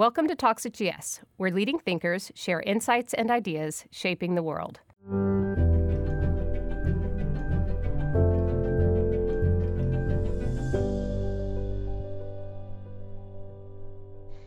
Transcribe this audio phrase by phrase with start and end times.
[0.00, 4.80] Welcome to Talks at GS, where leading thinkers share insights and ideas shaping the world.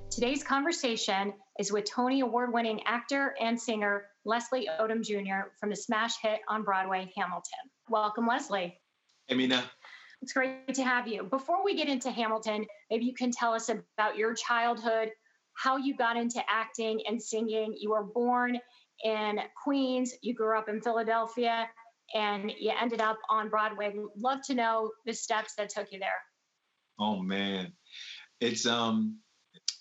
[0.10, 5.51] Today's conversation is with Tony Award winning actor and singer Leslie Odom Jr.
[5.60, 7.60] from the smash hit on Broadway, Hamilton.
[7.90, 8.76] Welcome, Leslie.
[9.28, 9.62] Hey, Meena.
[10.24, 11.22] It's great to have you.
[11.22, 15.12] Before we get into Hamilton, maybe you can tell us about your childhood,
[15.56, 17.76] how you got into acting and singing.
[17.77, 18.59] You were born
[19.04, 21.68] in Queens, you grew up in Philadelphia,
[22.14, 23.94] and you ended up on Broadway.
[24.18, 26.10] Love to know the steps that took you there.
[27.00, 27.74] Oh man.
[28.40, 29.20] It's um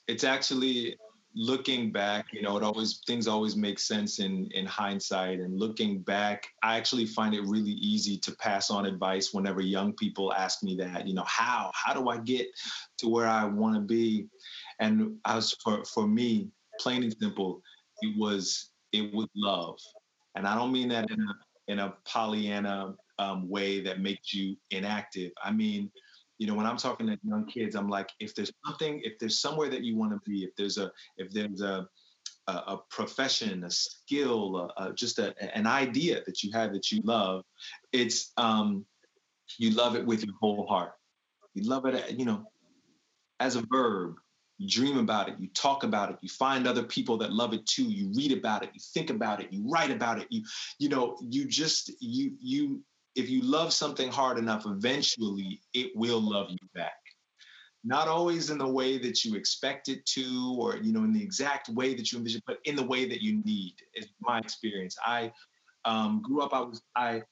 [0.09, 0.97] it's actually
[1.35, 5.41] looking back, you know, it always things always make sense in in hindsight.
[5.41, 9.93] And looking back, I actually find it really easy to pass on advice whenever young
[9.95, 11.07] people ask me that.
[11.07, 12.49] You know, how how do I get
[12.99, 14.27] to where I want to be?
[14.83, 16.49] And as for for me,
[16.81, 17.63] plain and simple,
[18.03, 19.79] it was it was love,
[20.35, 21.33] and I don't mean that in a
[21.69, 25.31] in a Pollyanna um, way that makes you inactive.
[25.43, 25.91] I mean
[26.39, 29.39] you know when i'm talking to young kids i'm like if there's something if there's
[29.39, 31.87] somewhere that you want to be if there's a if there's a
[32.49, 36.91] a, a profession a skill a, a, just a, an idea that you have that
[36.91, 37.45] you love
[37.93, 38.85] it's um
[39.59, 40.93] you love it with your whole heart.
[41.55, 42.51] You love it you know
[43.39, 44.17] as a verb
[44.63, 47.65] you dream about it you talk about it you find other people that love it
[47.67, 50.43] too you read about it you think about it you write about it you
[50.79, 52.83] you know you just you you
[53.15, 56.93] if you love something hard enough, eventually it will love you back.
[57.85, 61.23] Not always in the way that you expect it to, or you know, in the
[61.23, 63.75] exact way that you envision, but in the way that you need.
[63.95, 64.97] Is my experience.
[65.05, 65.33] I
[65.85, 66.55] um, grew up.
[66.55, 67.23] I was I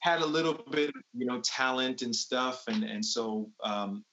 [0.00, 4.04] had a little bit, you know, talent and stuff, and and so um,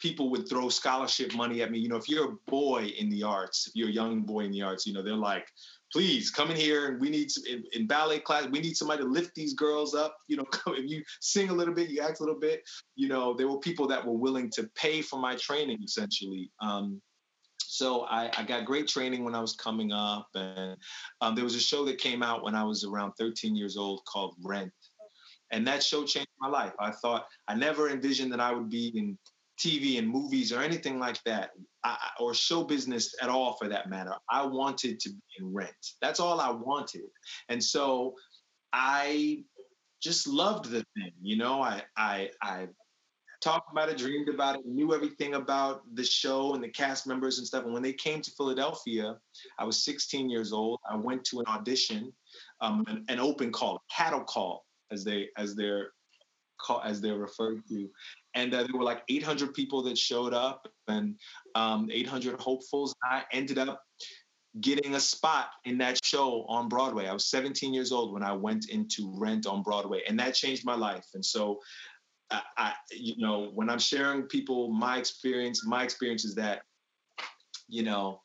[0.00, 1.78] people would throw scholarship money at me.
[1.78, 4.52] You know, if you're a boy in the arts, if you're a young boy in
[4.52, 5.46] the arts, you know, they're like,
[5.92, 9.08] please come in here and we need in, in, ballet class we need somebody to
[9.08, 12.22] lift these girls up you know if you sing a little bit you act a
[12.22, 12.62] little bit
[12.94, 17.00] you know there were people that were willing to pay for my training essentially um,
[17.70, 20.74] so I, I, got great training when I was coming up, and
[21.20, 24.00] um, there was a show that came out when I was around 13 years old
[24.06, 24.72] called Rent,
[25.52, 26.72] and that show changed my life.
[26.80, 29.18] I thought I never envisioned that I would be in
[29.58, 31.50] TV and movies or anything like that,
[31.84, 34.14] I, or show business at all for that matter.
[34.30, 35.74] I wanted to be in rent.
[36.00, 37.02] That's all I wanted.
[37.48, 38.14] And so
[38.72, 39.44] I
[40.02, 41.12] just loved the thing.
[41.20, 42.68] You know, I I I
[43.40, 47.38] talked about it, dreamed about it, knew everything about the show and the cast members
[47.38, 47.64] and stuff.
[47.64, 49.16] And when they came to Philadelphia,
[49.58, 50.80] I was 16 years old.
[50.88, 52.12] I went to an audition,
[52.60, 55.92] um, an, an open call, a cattle call, as they as they're
[56.58, 57.88] call as they're referred to
[58.38, 61.16] and uh, there were like 800 people that showed up and
[61.56, 62.94] um, 800 hopefuls.
[63.02, 63.82] I ended up
[64.60, 67.06] getting a spot in that show on Broadway.
[67.06, 70.64] I was 17 years old when I went into Rent on Broadway, and that changed
[70.64, 71.04] my life.
[71.14, 71.58] And so,
[72.30, 76.62] I, I you know, when I'm sharing people my experience, my experience is that,
[77.68, 78.20] you know,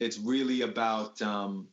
[0.00, 1.68] it's really about um,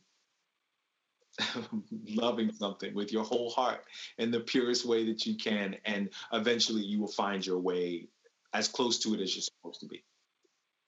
[2.08, 3.84] loving something with your whole heart
[4.18, 5.76] in the purest way that you can.
[5.84, 8.08] And eventually you will find your way
[8.54, 10.04] as close to it as you're supposed to be.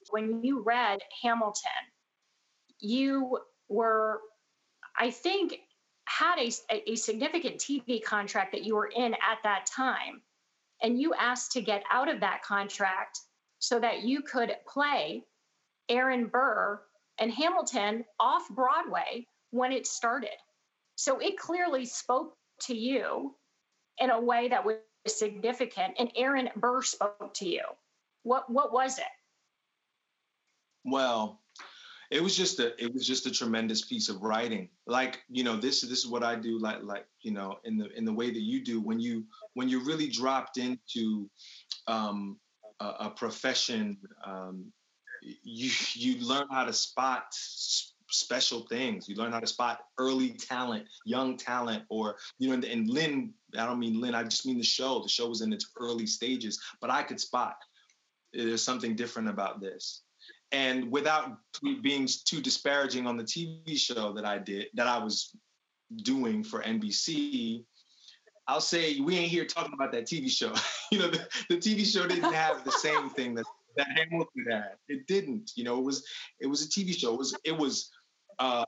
[0.09, 1.71] When you read Hamilton,
[2.79, 4.19] you were,
[4.97, 5.55] I think,
[6.05, 6.51] had a,
[6.91, 10.21] a significant TV contract that you were in at that time.
[10.81, 13.19] And you asked to get out of that contract
[13.59, 15.23] so that you could play
[15.87, 16.81] Aaron Burr
[17.19, 20.29] and Hamilton off Broadway when it started.
[20.95, 23.35] So it clearly spoke to you
[23.99, 25.95] in a way that was significant.
[25.99, 27.63] And Aaron Burr spoke to you.
[28.23, 29.05] What what was it?
[30.83, 31.41] Well,
[32.11, 34.69] it was just a it was just a tremendous piece of writing.
[34.85, 36.59] Like you know this this is what I do.
[36.59, 39.69] Like like you know in the in the way that you do when you when
[39.69, 41.29] you're really dropped into
[41.87, 42.37] um,
[42.79, 43.97] a, a profession.
[44.25, 44.71] Um,
[45.21, 47.25] you you learn how to spot
[48.11, 49.07] special things.
[49.07, 53.33] You learn how to spot early talent, young talent, or you know, and, and Lin,
[53.57, 55.01] I don't mean Lin, I just mean the show.
[55.01, 57.55] The show was in its early stages, but I could spot
[58.35, 60.03] eh, there's something different about this.
[60.51, 61.37] And without
[61.81, 65.33] being too disparaging on the TV show that I did, that I was
[66.03, 67.63] doing for NBC,
[68.47, 70.53] I'll say we ain't here talking about that TV show.
[70.91, 73.45] you know, the, the TV show didn't have the same thing that
[73.77, 74.75] that Hamilton had.
[74.87, 75.51] It didn't.
[75.55, 76.05] You know, it was
[76.39, 77.13] it was a TV show.
[77.13, 77.91] It was it was
[78.41, 78.65] uh,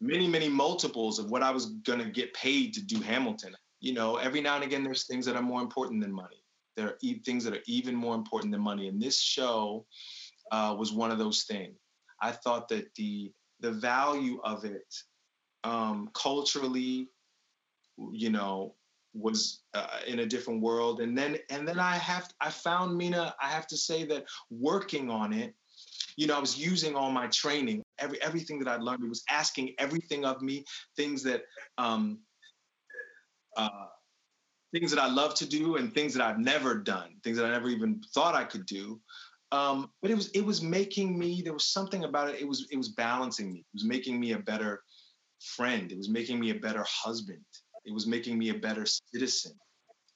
[0.00, 3.54] many, many multiples of what I was going to get paid to do Hamilton.
[3.80, 6.42] You know, every now and again, there's things that are more important than money.
[6.76, 8.88] There are e- things that are even more important than money.
[8.88, 9.84] And this show
[10.50, 11.76] uh, was one of those things.
[12.20, 14.94] I thought that the the value of it
[15.64, 17.08] um, culturally,
[18.12, 18.74] you know,
[19.12, 21.00] was uh, in a different world.
[21.00, 23.34] And then and then I have I found Meena.
[23.40, 25.54] I have to say that working on it,
[26.18, 29.04] you know, I was using all my training, every everything that I'd learned.
[29.04, 30.64] It was asking everything of me,
[30.96, 31.42] things that
[31.78, 32.18] um,
[33.56, 33.86] uh,
[34.74, 37.50] things that I love to do and things that I've never done, things that I
[37.50, 39.00] never even thought I could do.
[39.52, 41.40] Um, but it was it was making me.
[41.40, 42.40] There was something about it.
[42.40, 43.60] It was it was balancing me.
[43.60, 44.82] It was making me a better
[45.40, 45.92] friend.
[45.92, 47.44] It was making me a better husband.
[47.84, 49.52] It was making me a better citizen.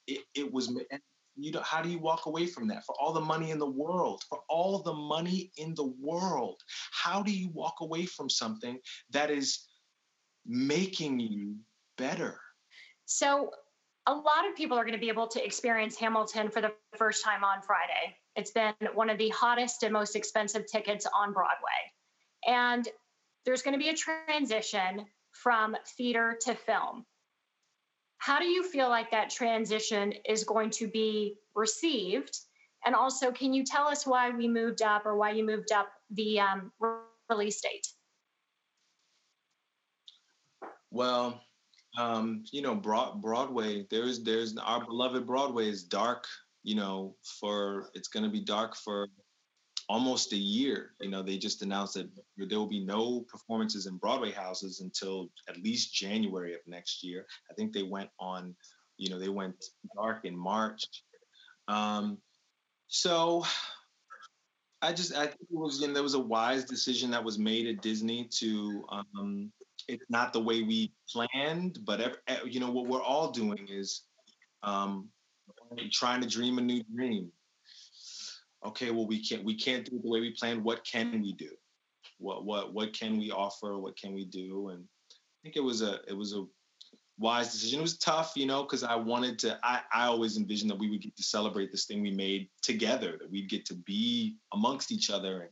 [0.09, 0.77] It, it was.
[1.37, 2.85] You know, how do you walk away from that?
[2.85, 6.61] For all the money in the world, for all the money in the world,
[6.93, 8.79] how do you walk away from something
[9.11, 9.67] that is
[10.47, 11.57] making you
[11.97, 12.39] better?
[13.07, 13.51] So
[14.07, 17.25] a lot of people are going to be able to experience Hamilton for the first
[17.25, 18.17] time on Friday.
[18.37, 21.93] It's been one of the hottest and most expensive tickets on Broadway.
[22.47, 22.89] And
[23.45, 27.05] there's going to be a transition from theater to film.
[28.23, 32.39] How do you feel like that transition is going to be received?
[32.87, 35.89] And also, can you tell us why we moved up or why you moved up
[36.09, 36.71] the um,
[37.29, 37.85] release date?
[40.93, 41.41] Well,
[41.99, 43.89] um, you know, Broad, Broadway.
[43.91, 46.25] There's there's our beloved Broadway is dark.
[46.63, 49.09] You know, for it's going to be dark for
[49.89, 50.93] almost a year.
[51.01, 55.31] You know, they just announced that there will be no performances in Broadway houses until
[55.49, 57.27] at least January of next year.
[57.51, 58.55] I think they went on,
[58.97, 59.65] you know, they went
[59.97, 60.85] dark in March.
[61.69, 62.19] Um,
[62.89, 63.45] so
[64.83, 67.67] I just I think it was know, there was a wise decision that was made
[67.67, 69.53] at Disney to um,
[69.89, 74.03] it's not the way we planned, but every, you know what we're all doing is
[74.63, 75.09] um,
[75.91, 77.31] trying to dream a new dream.
[78.65, 80.63] Okay, well we can't we can't do it the way we planned.
[80.63, 81.51] What can we do?
[82.19, 83.79] What what what can we offer?
[83.79, 84.69] What can we do?
[84.69, 86.45] And I think it was a it was a
[87.19, 87.81] wise decision.
[87.81, 89.59] It was tough, you know, because I wanted to.
[89.63, 93.17] I I always envisioned that we would get to celebrate this thing we made together.
[93.21, 95.51] That we'd get to be amongst each other and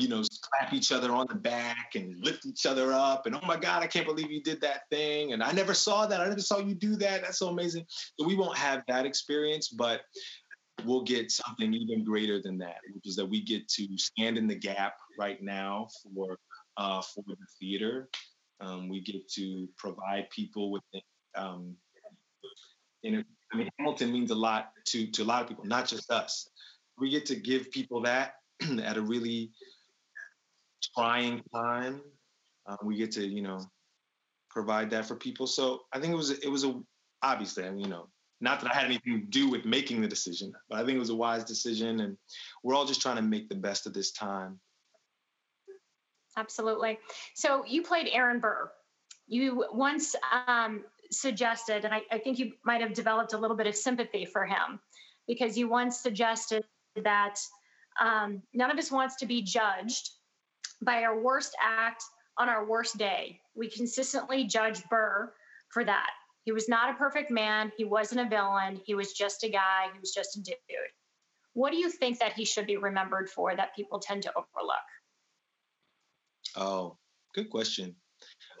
[0.00, 3.26] you know, clap each other on the back and lift each other up.
[3.26, 5.32] And oh my God, I can't believe you did that thing.
[5.32, 6.20] And I never saw that.
[6.20, 7.22] I never saw you do that.
[7.22, 7.84] That's so amazing.
[8.18, 10.00] So we won't have that experience, but
[10.84, 14.46] we'll get something even greater than that, which is that we get to stand in
[14.46, 16.38] the gap right now for
[16.76, 18.08] uh, for the theater.
[18.60, 20.82] Um, we get to provide people with,
[21.34, 21.74] um,
[23.04, 23.22] know,
[23.52, 26.48] I mean, Hamilton means a lot to to a lot of people, not just us.
[26.98, 28.34] We get to give people that
[28.82, 29.52] at a really
[30.94, 32.00] trying time.
[32.66, 33.60] Um, we get to, you know,
[34.50, 35.46] provide that for people.
[35.46, 36.80] So I think it was it was a
[37.22, 38.08] obviously, you know,
[38.40, 41.00] not that I had anything to do with making the decision, but I think it
[41.00, 42.16] was a wise decision, and
[42.62, 44.58] we're all just trying to make the best of this time.
[46.36, 46.98] Absolutely.
[47.34, 48.70] So you played Aaron Burr.
[49.26, 50.16] You once
[50.46, 54.24] um, suggested, and I, I think you might have developed a little bit of sympathy
[54.24, 54.80] for him,
[55.26, 56.64] because you once suggested
[57.04, 57.36] that
[58.00, 60.10] um, none of us wants to be judged
[60.82, 62.02] by our worst act
[62.38, 63.38] on our worst day.
[63.54, 65.32] We consistently judge Burr
[65.68, 66.10] for that.
[66.44, 67.70] He was not a perfect man.
[67.76, 68.80] He wasn't a villain.
[68.84, 69.86] He was just a guy.
[69.92, 70.56] He was just a dude.
[71.52, 74.76] What do you think that he should be remembered for that people tend to overlook?
[76.56, 76.96] Oh,
[77.34, 77.94] good question.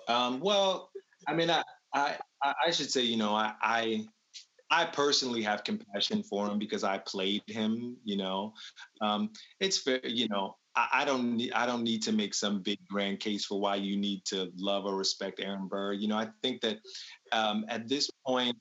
[0.08, 0.90] Um, well,
[1.26, 1.62] I mean, I,
[1.94, 4.06] I, I should say, you know, I, I,
[4.70, 7.96] I personally have compassion for him because I played him.
[8.04, 8.54] You know,
[9.00, 10.00] um, it's fair.
[10.04, 10.56] You know,
[10.92, 13.96] I, don't need I don't need to make some big grand case for why you
[13.96, 15.92] need to love or respect Aaron Burr.
[15.92, 16.78] You know, I think that
[17.32, 18.56] um, at this point,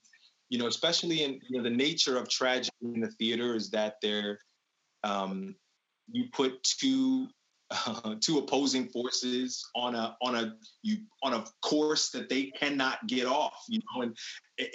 [0.50, 3.96] you know, especially in you know the nature of tragedy in the theater is that
[4.02, 4.40] there
[5.04, 5.56] um,
[6.12, 7.28] you put two
[7.72, 13.06] uh, two opposing forces on a on a you on a course that they cannot
[13.08, 13.64] get off.
[13.68, 14.18] You know, and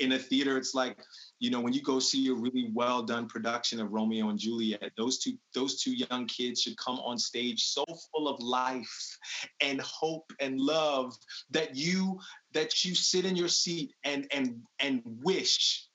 [0.01, 0.97] in a theater, it's like
[1.41, 4.93] you know, when you go see a really well done production of Romeo and Juliet,
[4.97, 9.19] those two those two young kids should come on stage so full of life
[9.61, 11.15] and hope and love
[11.51, 12.19] that you
[12.53, 15.89] that you sit in your seat and and and wish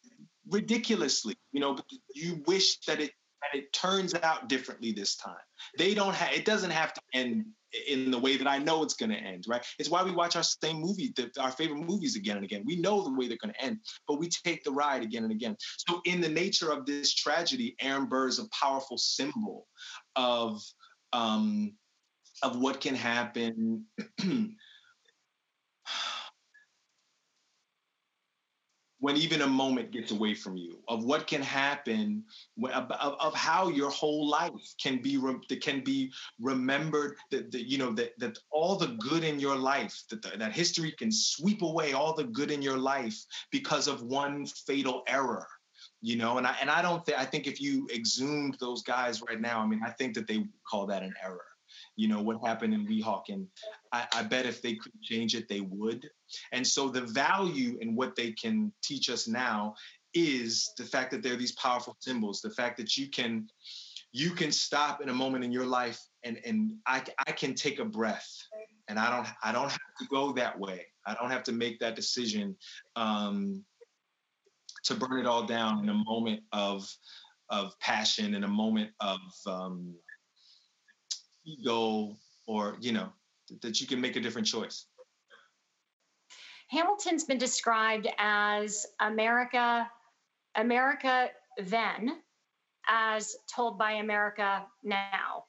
[0.50, 1.78] ridiculously, you know,
[2.14, 3.12] you wish that it
[3.54, 5.36] it turns out differently this time.
[5.78, 7.46] They don't have it doesn't have to end
[7.88, 9.64] in the way that I know it's going to end, right?
[9.78, 12.64] It's why we watch our same movie, the, our favorite movies again and again.
[12.66, 15.32] We know the way they're going to end, but we take the ride again and
[15.32, 15.56] again.
[15.88, 19.68] So, in the nature of this tragedy, Aaron Burr is a powerful symbol
[20.16, 20.62] of
[21.14, 21.74] um,
[22.42, 23.86] of what can happen.
[29.00, 32.24] when even a moment gets away from you of what can happen
[32.72, 34.52] of, of how your whole life
[34.82, 35.20] can be
[35.62, 40.04] can be remembered that, that you know that, that all the good in your life
[40.10, 44.04] that the, that history can sweep away all the good in your life because of
[44.04, 45.48] one fatal error
[46.02, 46.38] you know?
[46.38, 49.60] And i and i don't think i think if you exhumed those guys right now
[49.60, 51.42] i mean i think that they call that an error
[51.96, 53.46] you know what happened in weehawken.
[53.92, 56.10] I, I bet if they could change it they would.
[56.52, 59.76] And so the value in what they can teach us now
[60.14, 63.48] is the fact that they're these powerful symbols, the fact that you can
[64.12, 67.80] you can stop in a moment in your life and and I, I can take
[67.80, 68.30] a breath.
[68.88, 70.86] And I don't I don't have to go that way.
[71.06, 72.56] I don't have to make that decision
[72.96, 73.64] um,
[74.86, 76.88] to burn it all down in a moment of
[77.50, 79.96] of passion in a moment of um,
[81.50, 82.16] ego
[82.46, 83.10] or you know
[83.62, 84.86] that you can make a different choice.
[86.70, 89.90] Hamilton's been described as America,
[90.56, 92.22] America then,
[92.88, 95.46] as told by America now.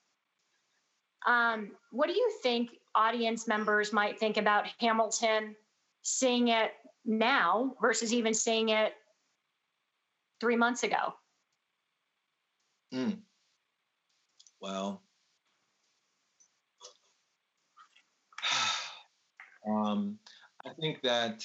[1.26, 5.54] Um, what do you think audience members might think about Hamilton
[6.02, 6.72] seeing it
[7.04, 8.94] now versus even seeing it
[10.40, 11.14] three months ago?
[12.94, 13.18] Mm.
[14.60, 15.02] Well,
[19.68, 20.18] um,
[20.64, 21.44] I think that,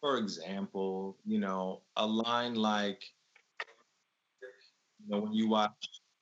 [0.00, 3.02] for example, you know, a line like,
[5.02, 5.72] you know, when you watch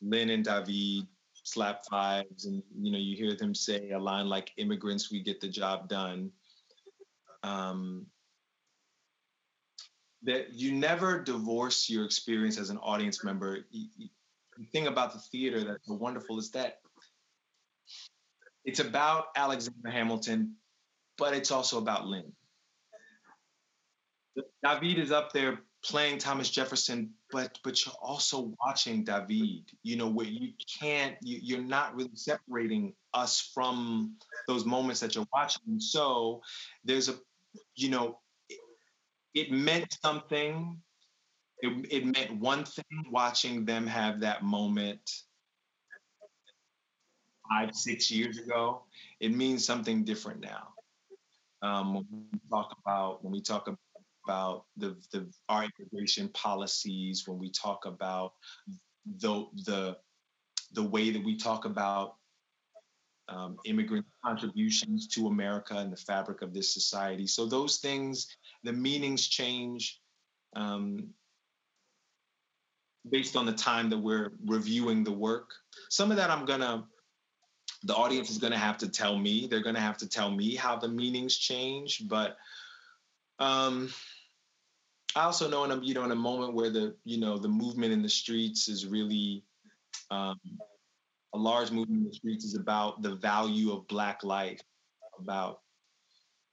[0.00, 1.06] Lin and David
[1.44, 5.40] slap fives and, you know, you hear them say a line like, immigrants, we get
[5.40, 6.30] the job done.
[7.42, 8.06] Um,
[10.22, 13.66] that you never divorce your experience as an audience member.
[13.72, 16.81] The thing about the theater that's so wonderful is that
[18.64, 20.54] it's about Alexander Hamilton,
[21.18, 22.32] but it's also about Lin.
[24.62, 29.64] David is up there playing Thomas Jefferson, but but you're also watching David.
[29.82, 34.16] You know where you can't, you, you're not really separating us from
[34.46, 35.80] those moments that you're watching.
[35.80, 36.40] So
[36.84, 37.16] there's a,
[37.74, 38.60] you know, it,
[39.34, 40.78] it meant something.
[41.60, 45.10] It, it meant one thing watching them have that moment
[47.52, 48.82] five, six years ago,
[49.20, 50.68] it means something different now.
[51.62, 53.68] Um, when we talk about when we talk
[54.24, 58.32] about the the our immigration policies, when we talk about
[59.20, 59.96] the the
[60.72, 62.16] the way that we talk about
[63.28, 67.26] um, immigrant contributions to America and the fabric of this society.
[67.26, 68.26] So those things,
[68.64, 70.00] the meanings change
[70.56, 71.08] um,
[73.08, 75.50] based on the time that we're reviewing the work.
[75.90, 76.86] Some of that I'm gonna
[77.84, 80.30] the audience is going to have to tell me they're going to have to tell
[80.30, 82.36] me how the meanings change but
[83.38, 83.88] um
[85.16, 87.48] i also know in a you know in a moment where the you know the
[87.48, 89.44] movement in the streets is really
[90.10, 90.38] um
[91.34, 94.60] a large movement in the streets is about the value of black life
[95.18, 95.60] about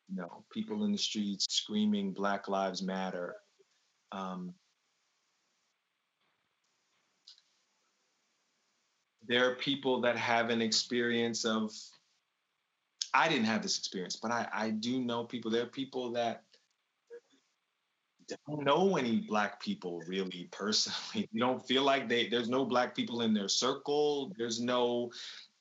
[0.10, 3.36] you know people in the streets screaming black lives matter.
[4.12, 4.54] Um
[9.30, 11.72] there are people that have an experience of
[13.14, 15.50] i didn't have this experience but i i do know people.
[15.50, 16.44] There are people that
[18.48, 21.28] don't know any black people really personally.
[21.32, 24.32] You don't feel like they there's no black people in their circle.
[24.38, 25.12] There's no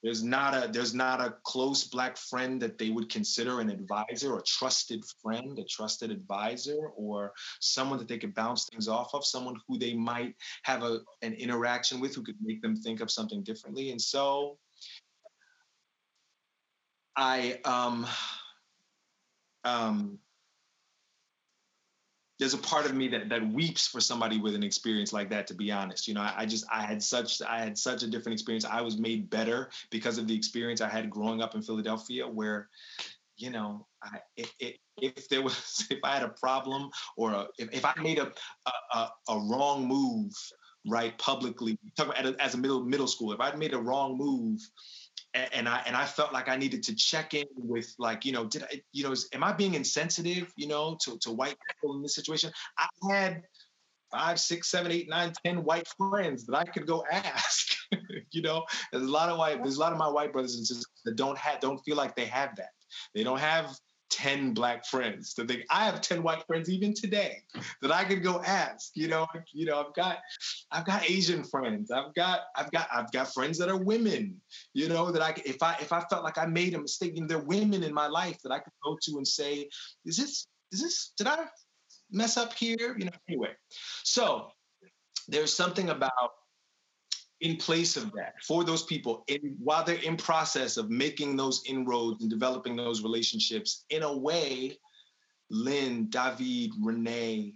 [0.03, 4.37] there's not a there's not a close black friend that they would consider an advisor
[4.37, 9.25] a trusted friend a trusted advisor or someone that they could bounce things off of
[9.25, 13.11] someone who they might have a, an interaction with who could make them think of
[13.11, 13.91] something differently.
[13.91, 14.59] And so
[17.17, 18.07] i um
[19.65, 20.19] um
[22.39, 25.47] there's a part of me that that weeps for somebody with an experience like that
[25.49, 26.07] to be honest.
[26.09, 28.65] You know I, I, just i had such i had such a different experience.
[28.65, 32.69] I was made better because of the experience i had growing up in philadelphia where
[33.37, 34.19] you know I,
[35.01, 38.33] if there was if i had a problem or a, if, if i made a,
[38.95, 40.33] a, a wrong move
[40.87, 44.61] right publicly talk about as a middle middle school if i'd made a wrong move
[45.53, 48.45] and I and I felt like I needed to check in with like you know
[48.45, 52.03] did I you know am I being insensitive you know to to white people in
[52.03, 52.51] this situation?
[52.79, 53.43] I had
[54.11, 57.77] five, six, seven, eight, nine, ten white friends that I could go ask.
[58.31, 60.67] you know, there's a lot of white there's a lot of my white brothers and
[60.67, 62.71] sisters that don't have don't feel like they have that.
[63.15, 63.77] They don't have
[64.11, 67.43] 10 black friends to think I have 10 white friends even today
[67.83, 68.91] that I could go ask.
[68.95, 70.19] You know, you know, I've got
[70.71, 71.91] I've got Asian friends.
[71.91, 74.41] I've got I've got I've got friends that are women,
[74.75, 77.29] you know, that I if I if I felt like I made a mistake, and
[77.29, 79.69] there are women in my life that I could go to and say,
[80.05, 81.45] is this is this did I
[82.11, 82.97] mess up here?
[82.99, 83.51] You know, anyway.
[84.05, 84.49] So
[85.29, 86.13] there's something about
[87.41, 91.63] in place of that for those people in, while they're in process of making those
[91.67, 94.77] inroads and developing those relationships in a way
[95.51, 97.55] lin david renee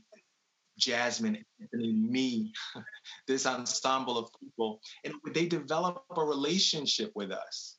[0.78, 2.52] jasmine anthony me
[3.26, 7.76] this ensemble of people and they develop a relationship with us.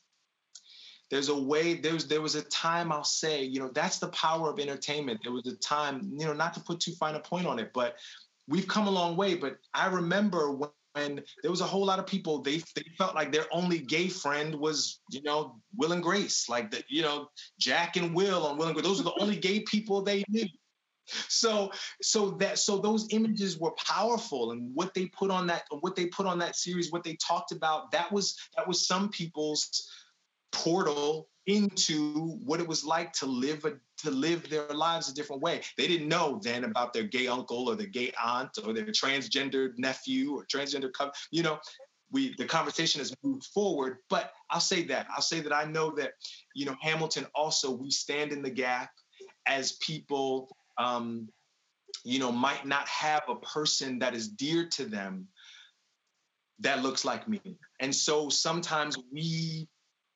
[1.11, 4.49] There's a way there's there was a time i'll say you know that's the power
[4.49, 5.19] of entertainment.
[5.23, 7.71] There was a time you know not to put too fine a point on it
[7.73, 7.97] but
[8.47, 11.99] we've come a long way but i remember when when there was a whole lot
[11.99, 16.03] of people they they felt like their only gay friend was you know Will and
[16.03, 17.27] Grace like that you know
[17.59, 18.85] Jack and Will on Will and Grace.
[18.85, 20.47] Those are the only gay people they knew.
[21.27, 21.71] So
[22.01, 26.05] so that so those images were powerful and what they put on that what they
[26.05, 29.89] put on that series what they talked about that was that was some people's
[30.51, 35.41] portal into what it was like to live a, to live their lives a different
[35.41, 35.61] way.
[35.77, 39.73] They didn't know then about their gay uncle or their gay aunt or their transgendered
[39.77, 40.89] nephew or transgender
[41.31, 41.59] you know
[42.11, 45.91] we the conversation has moved forward but I'll say that I'll say that I know
[45.97, 46.13] that
[46.55, 48.91] you know Hamilton also we stand in the gap
[49.45, 51.27] as people um,
[52.05, 55.27] you know might not have a person that is dear to them
[56.59, 57.41] that looks like me
[57.81, 59.67] and so sometimes we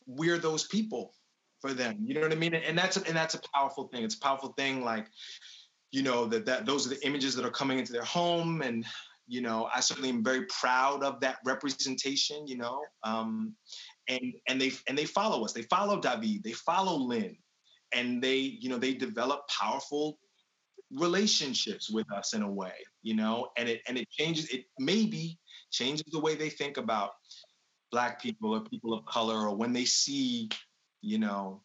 [0.08, 1.14] we're those people
[1.60, 1.98] for them.
[2.04, 2.54] You know what I mean?
[2.54, 4.04] And that's a, and that's a powerful thing.
[4.04, 4.84] It's a powerful thing.
[4.84, 5.08] Like,
[5.92, 8.86] you know, that that those are the images that are coming into their home, and
[9.28, 12.48] you know, I certainly am very proud of that representation.
[12.48, 13.54] You know, um,
[14.08, 15.54] and and they and they follow us.
[15.54, 16.44] They follow David.
[16.44, 17.36] They follow Lin,
[17.94, 20.20] and they you know they develop powerful
[20.94, 22.74] relationships with us in a way.
[23.02, 24.50] You know, and it and it changes.
[24.50, 25.40] It maybe
[25.72, 27.12] changes the way they think about
[27.92, 30.50] black people or people of color or when they see
[31.02, 31.62] you know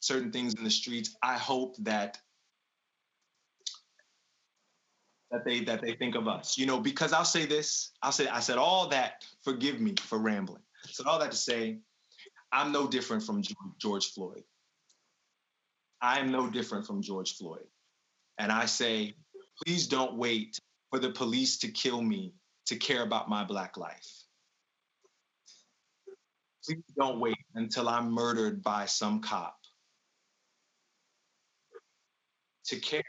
[0.00, 2.18] certain things in the streets i hope that
[5.30, 8.26] that they that they think of us you know because i'll say this i'll say
[8.28, 10.62] i said all that forgive me for rambling.
[10.84, 11.78] So all that to say
[12.52, 13.42] i'm no different from
[13.78, 14.44] george floyd.
[16.00, 17.66] I am no different from george floyd.
[18.38, 19.14] And i say
[19.64, 20.58] please don't wait
[20.90, 22.32] for the police to kill me
[22.66, 24.24] to care about my black life
[26.68, 29.56] please don't wait until I'm murdered by some cop
[32.66, 33.02] to care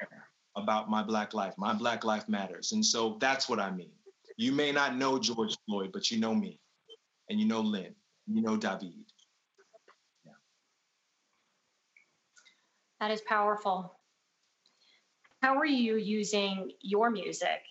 [0.55, 1.53] about my Black life.
[1.57, 2.71] My Black life matters.
[2.71, 3.91] And so that's what I mean.
[4.37, 6.57] You may not know George Floyd, but you know me,
[7.29, 7.93] and you know Lin,
[8.27, 8.93] you know David.
[13.01, 13.97] That is powerful.
[15.41, 17.61] How are you using your music,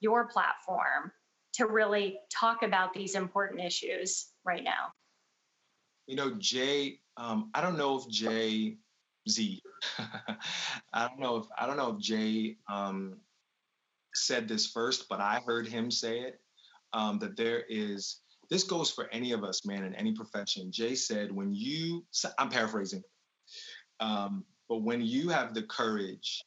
[0.00, 1.12] your platform,
[1.54, 4.92] to really talk about these important issues right now?
[6.06, 8.76] You know, Jay, um, I don't know if Jay
[9.28, 9.62] Z,
[10.92, 13.16] I don't know if I don't know if Jay um,
[14.14, 16.40] said this first, but I heard him say it.
[16.92, 20.70] Um, that there is this goes for any of us, man, in any profession.
[20.70, 22.04] Jay said, when you,
[22.38, 23.02] I'm paraphrasing,
[24.00, 26.42] um, but when you have the courage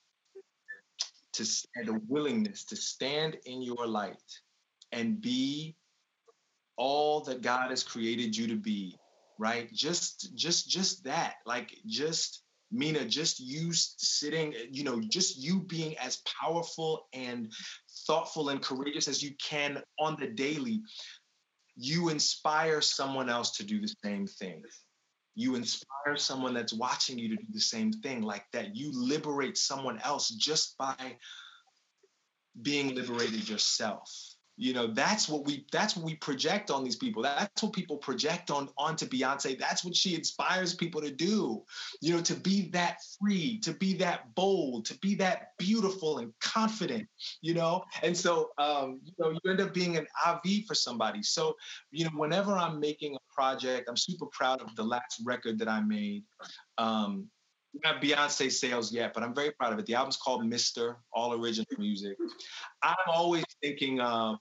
[1.34, 4.16] to and the willingness to stand in your light
[4.92, 5.76] and be
[6.78, 8.98] all that God has created you to be,
[9.40, 9.72] right?
[9.74, 11.36] Just just just that.
[11.46, 17.52] Like just Meena, just you sitting, you know, just you being as powerful and
[18.06, 20.82] thoughtful and courageous as you can on the daily,
[21.78, 24.64] you inspire someone else to do the same thing.
[25.36, 28.76] You inspire someone that's watching you to do the same thing, like that.
[28.76, 31.18] You liberate someone else just by
[32.62, 37.24] being liberated yourself you know that's what we that's what we project on these people.
[37.24, 39.58] That's what people project on onto beyonce.
[39.58, 41.64] That's what she inspires people to do.
[42.02, 46.34] You know to be that free to be that bold to be that beautiful and
[46.42, 47.08] confident
[47.42, 47.84] you know?
[48.04, 51.24] And so um, you know you end up being an av for somebody.
[51.24, 51.56] So
[51.92, 55.68] you know whenever i'm making a project i'm super proud of the last record that
[55.68, 56.24] i made.
[56.78, 57.30] Um,
[57.84, 59.86] not Beyonce sales yet, but I'm very proud of it.
[59.86, 62.18] The album's called Mister, all original music.
[62.84, 64.38] I'm always thinking of,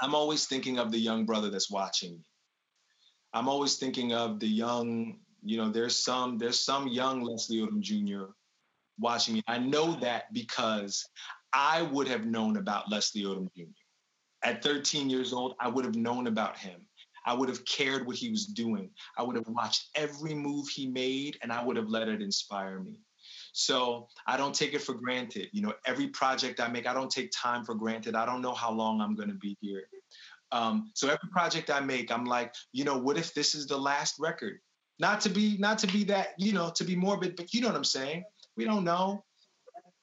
[0.00, 2.24] I'm always thinking of the young brother that's watching me.
[3.32, 7.80] I'm always thinking of the young, you know, there's some, there's some young Leslie Odom
[7.80, 8.32] Jr.
[8.98, 9.42] watching me.
[9.46, 11.06] I know that because
[11.52, 13.64] I would have known about Leslie Odom Jr.
[14.42, 16.80] At 13 years old, I would have known about him.
[17.26, 18.90] I would have cared what he was doing.
[19.16, 22.80] I would have watched every move he made and I would have let it inspire
[22.80, 23.00] me.
[23.52, 25.48] So I don't take it for granted.
[25.52, 28.14] You know, every project I make, I don't take time for granted.
[28.14, 29.84] I don't know how long I'm going to be here.
[30.52, 33.78] Um, so every project I make, I'm like, you know, what if this is the
[33.78, 34.58] last record?
[34.98, 37.68] Not to be, not to be that, you know, to be morbid, but you know
[37.68, 38.24] what I'm saying.
[38.56, 39.24] We don't know.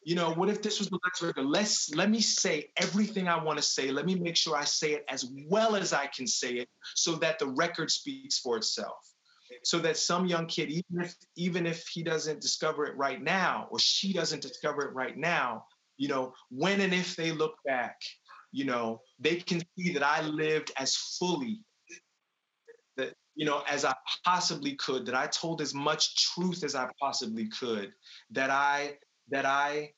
[0.08, 1.46] You know, what if this was the last record?
[1.46, 3.92] Let's let me say everything I want to say.
[3.92, 7.16] Let me make sure I say it as well as I can say it, so
[7.16, 8.96] that the record speaks for itself
[9.64, 13.68] so that some young kid, even if even if he doesn't discover it right now
[13.70, 15.66] or she doesn't discover it right now,
[15.98, 17.98] you know, when and if they look back,
[18.54, 21.60] you know, they can see that I lived as fully
[22.96, 23.94] that you know as I
[24.24, 27.92] possibly could, that I told as much truth as I possibly could,
[28.32, 28.98] that I
[29.30, 29.92] that I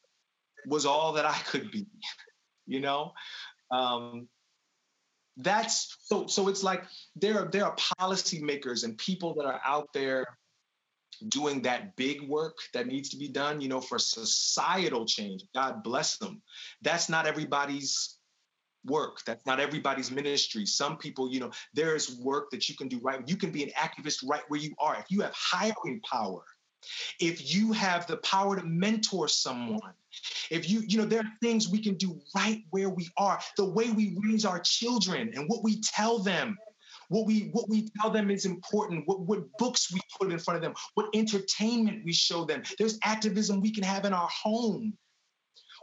[0.65, 1.87] was all that I could be,
[2.67, 3.13] you know.
[3.71, 4.27] Um,
[5.37, 6.83] that's so so it's like
[7.15, 10.25] there are there are policymakers and people that are out there
[11.29, 15.43] doing that big work that needs to be done you know for societal change.
[15.55, 16.41] God bless them.
[16.81, 18.17] That's not everybody's
[18.85, 19.19] work.
[19.25, 20.65] That's not everybody's ministry.
[20.65, 23.21] Some people you know there is work that you can do right.
[23.25, 24.97] You can be an activist right where you are.
[24.97, 26.43] If you have hiring power
[27.19, 29.93] if you have the power to mentor someone
[30.49, 33.65] if you you know there are things we can do right where we are the
[33.65, 36.57] way we raise our children and what we tell them.
[37.09, 39.03] What we what we tell them is important.
[39.07, 40.73] What, what books we put in front of them.
[40.93, 42.61] What entertainment we show them.
[42.77, 44.93] There's activism we can have in our home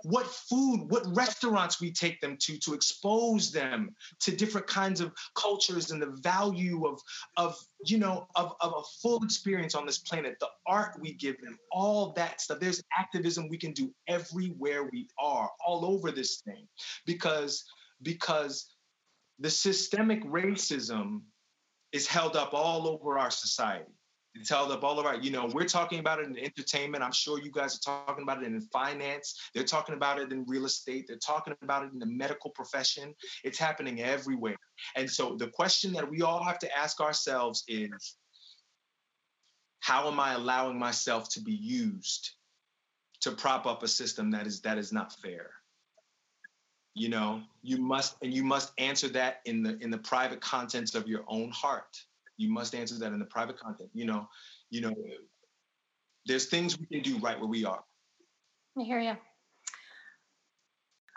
[0.06, 3.90] what food, what restaurants we take them to to expose them
[4.20, 7.00] to different kinds of cultures and the value of,
[7.36, 11.40] of you know, of, of a full experience on this planet, the art we give
[11.40, 12.60] them, all that stuff.
[12.60, 16.68] There's activism we can do everywhere we are, all over this thing.
[17.04, 17.64] Because
[18.00, 18.72] because
[19.40, 21.22] the systemic racism
[21.90, 23.90] is held up all over our society
[24.44, 27.02] tell the all right, you know, we're talking about it in entertainment.
[27.02, 29.50] I'm sure you guys are talking about it in finance.
[29.54, 31.06] They're talking about it in real estate.
[31.06, 33.14] They're talking about it in the medical profession.
[33.44, 34.56] It's happening everywhere.
[34.96, 38.16] And so the question that we all have to ask ourselves is
[39.80, 42.32] how am I allowing myself to be used
[43.20, 45.50] to prop up a system that is that is not fair?
[46.94, 50.94] You know, you must and you must answer that in the in the private contents
[50.94, 51.96] of your own heart
[52.36, 53.90] you must answer that in the private content.
[53.94, 54.28] You know,
[54.70, 54.94] you know,
[56.26, 57.82] there's things we can do right where we are.
[58.78, 59.16] I hear you.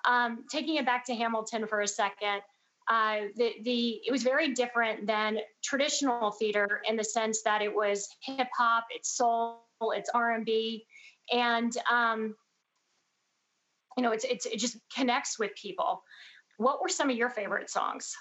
[0.05, 2.41] Um, taking it back to Hamilton for a second,
[2.89, 7.73] uh, the the it was very different than traditional theater in the sense that it
[7.73, 10.85] was hip hop, it's soul, it's R and B,
[11.31, 12.35] and um,
[13.97, 16.01] you know, it's, it's it just connects with people.
[16.57, 18.15] What were some of your favorite songs?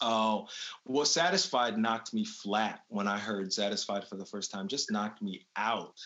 [0.00, 0.46] Oh,
[0.84, 5.22] well, Satisfied knocked me flat when I heard Satisfied for the first time, just knocked
[5.22, 5.98] me out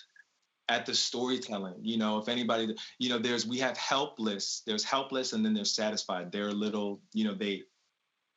[0.68, 1.74] at the storytelling.
[1.83, 5.74] You know, if anybody, you know, there's, we have Helpless, there's Helpless, and then there's
[5.74, 6.31] Satisfied.
[6.31, 7.62] They're a little, you know, they,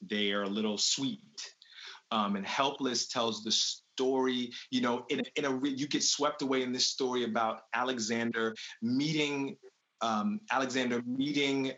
[0.01, 1.19] they are a little sweet.
[2.11, 6.63] Um, and Helpless tells the story, you know, in, in a, you get swept away
[6.63, 9.55] in this story about Alexander meeting,
[10.01, 11.73] um, Alexander meeting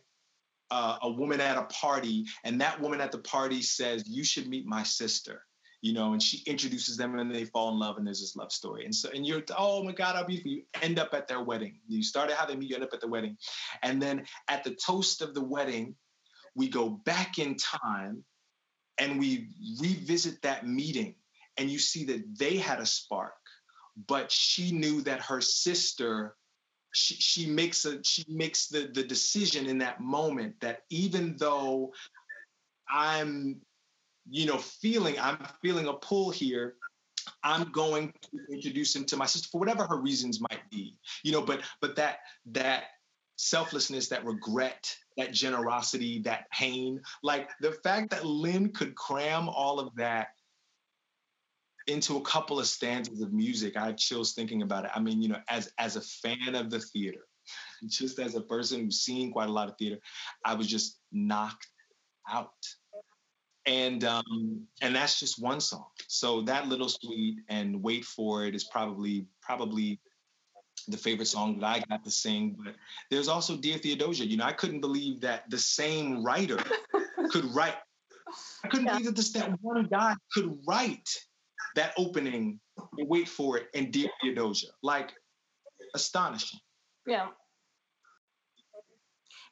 [0.72, 4.48] uh, a woman at a party, and that woman at the party says, "You should
[4.48, 5.44] meet my sister."
[5.82, 8.52] You know, and she introduces them, and they fall in love, and there's this love
[8.52, 8.86] story.
[8.86, 10.52] And so, and you're, oh my God, how beautiful!
[10.52, 11.80] You end up at their wedding.
[11.88, 13.38] You started how they meet, you end up at the wedding,
[13.84, 15.96] and then at the toast of the wedding,
[16.56, 18.24] we go back in time,
[18.98, 19.50] and we
[19.80, 21.16] revisit that meeting,
[21.58, 23.34] and you see that they had a spark,
[24.08, 26.36] but she knew that her sister
[26.96, 31.94] she, she makes a she makes the the decision in that moment that even though
[32.90, 33.62] I'm
[34.30, 36.76] you know feeling I'm feeling a pull here
[37.44, 41.32] I'm going to introduce him to my sister for whatever her reasons might be you
[41.32, 42.86] know but but that that
[43.36, 49.80] selflessness that regret that generosity that pain like the fact that Lin could cram all
[49.80, 50.28] of that
[51.88, 53.78] into a couple of stanzas of music.
[53.78, 54.92] I had chills thinking about it.
[54.96, 57.22] I mean, you know, as as a fan of the theater,
[57.88, 60.00] just as a person who's seen quite a lot of theater,
[60.44, 61.68] I was just knocked
[62.30, 62.50] out.
[63.68, 65.88] And um, and that's just one song.
[66.08, 70.00] So that little sweet and wait for it is probably probably
[70.88, 72.56] the favorite song that I got to sing.
[72.64, 72.76] But
[73.10, 74.26] there's also Dear Theodosia.
[74.26, 76.60] You know, I couldn't believe that the same writer
[77.32, 77.76] could write.
[78.64, 78.94] I couldn't yeah.
[78.94, 81.10] believe that this that one guy could write
[81.76, 82.60] that opening
[82.98, 84.68] and wait for it and Dear Theodosia.
[84.82, 85.14] Like
[85.94, 86.60] astonishing.
[87.08, 87.28] Yeah.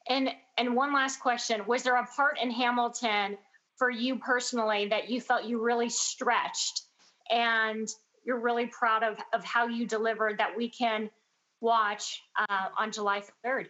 [0.10, 3.38] And and one last question: Was there a part in Hamilton
[3.78, 6.82] for you personally that you felt you really stretched
[7.30, 7.88] and
[8.26, 11.10] you're really proud of, of how you delivered that we can
[11.62, 13.68] watch uh, on July 3rd?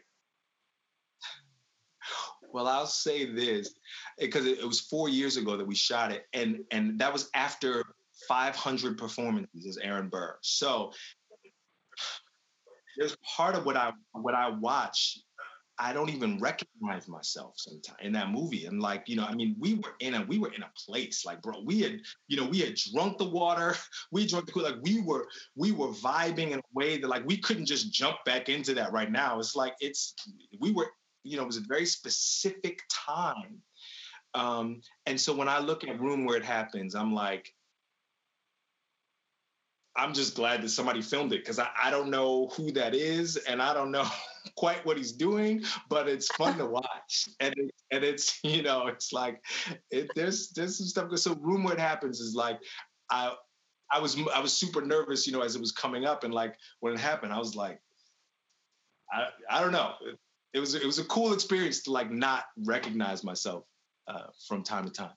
[2.52, 3.74] Well, I'll say this
[4.20, 7.32] because it, it, was four years ago that we shot it, and and that was
[7.34, 7.84] after
[8.28, 10.38] 500 performances as Aaron Burr.
[10.42, 10.92] So
[12.98, 15.18] there's part of what I what I watch
[15.80, 18.66] I don't even recognize myself sometimes in that movie.
[18.66, 21.26] And like, you know, I mean, we were in a we were in a place
[21.26, 23.76] like, bro, we had, you know, we had drunk the water,
[24.12, 27.38] we drunk the like we were we were vibing in a way that like we
[27.38, 29.40] couldn't just jump back into that right now.
[29.40, 30.14] It's like it's
[30.60, 30.88] we were,
[31.24, 33.62] you know, it was a very specific time.
[34.36, 37.52] Um, and so when I look at room where it happens, I'm like,
[39.96, 43.38] I'm just glad that somebody filmed it because I, I don't know who that is
[43.38, 44.06] and I don't know
[44.58, 47.30] quite what he's doing, but it's fun to watch.
[47.40, 49.42] And it, and it's you know it's like
[49.92, 51.18] it, there's there's some stuff.
[51.20, 52.60] So room it happens is like
[53.12, 53.34] I
[53.92, 56.56] I was I was super nervous, you know, as it was coming up, and like
[56.80, 57.80] when it happened, I was like,
[59.12, 59.94] I I don't know.
[60.02, 60.18] It,
[60.54, 63.66] it was it was a cool experience to like not recognize myself
[64.08, 65.14] uh, from time to time.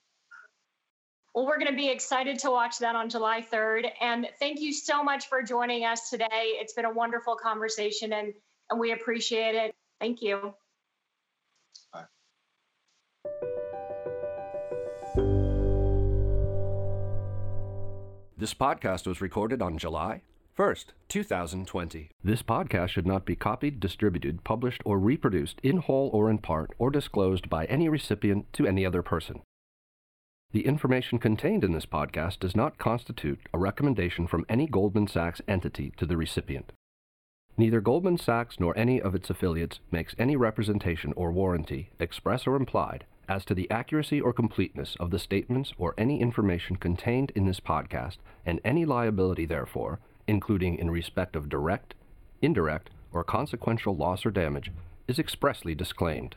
[1.37, 3.91] Well, we're going to be excited to watch that on July 3rd.
[4.01, 6.27] And thank you so much for joining us today.
[6.33, 8.33] It's been a wonderful conversation and,
[8.71, 9.75] and we appreciate it.
[10.01, 10.55] Thank you.
[11.93, 12.05] Bye.
[18.39, 20.23] This podcast was recorded on July
[20.59, 22.13] 1st, 2020.
[22.25, 26.71] This podcast should not be copied, distributed, published, or reproduced in whole or in part,
[26.79, 29.43] or disclosed by any recipient to any other person.
[30.53, 35.41] The information contained in this podcast does not constitute a recommendation from any Goldman Sachs
[35.47, 36.73] entity to the recipient.
[37.59, 42.55] Neither Goldman Sachs nor any of its affiliates makes any representation or warranty, express or
[42.55, 47.47] implied, as to the accuracy or completeness of the statements or any information contained in
[47.47, 51.95] this podcast, and any liability therefore, including in respect of direct,
[52.41, 54.71] indirect, or consequential loss or damage,
[55.09, 56.37] is expressly disclaimed.